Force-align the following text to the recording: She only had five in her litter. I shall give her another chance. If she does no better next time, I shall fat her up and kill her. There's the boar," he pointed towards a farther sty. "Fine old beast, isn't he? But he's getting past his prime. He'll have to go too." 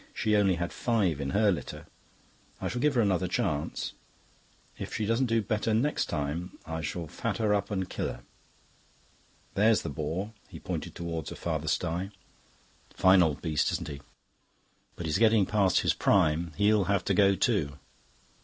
She 0.15 0.35
only 0.35 0.55
had 0.55 0.73
five 0.73 1.21
in 1.21 1.29
her 1.29 1.51
litter. 1.51 1.85
I 2.59 2.67
shall 2.69 2.81
give 2.81 2.95
her 2.95 3.01
another 3.01 3.27
chance. 3.27 3.93
If 4.79 4.95
she 4.95 5.05
does 5.05 5.21
no 5.21 5.41
better 5.41 5.75
next 5.75 6.07
time, 6.07 6.57
I 6.65 6.81
shall 6.81 7.05
fat 7.05 7.37
her 7.37 7.53
up 7.53 7.69
and 7.69 7.87
kill 7.87 8.07
her. 8.07 8.23
There's 9.53 9.83
the 9.83 9.89
boar," 9.91 10.33
he 10.49 10.57
pointed 10.59 10.95
towards 10.95 11.31
a 11.31 11.35
farther 11.35 11.67
sty. 11.67 12.09
"Fine 12.95 13.21
old 13.21 13.43
beast, 13.43 13.71
isn't 13.73 13.89
he? 13.89 14.01
But 14.95 15.05
he's 15.05 15.19
getting 15.19 15.45
past 15.45 15.81
his 15.81 15.93
prime. 15.93 16.53
He'll 16.57 16.85
have 16.85 17.05
to 17.05 17.13
go 17.13 17.35
too." 17.35 17.77